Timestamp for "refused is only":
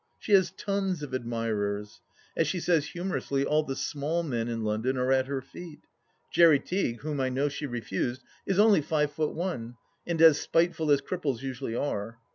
7.67-8.81